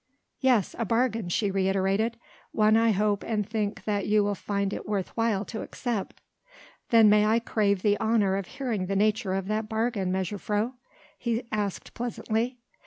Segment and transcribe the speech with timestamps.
[0.39, 0.75] "Yes.
[0.79, 2.17] A bargain," she reiterated.
[2.53, 6.19] "One I hope and think that you will find it worth while to accept."
[6.89, 10.71] "Then may I crave the honour of hearing the nature of that bargain, mejuffrouw?"
[11.19, 12.57] he asked pleasantly.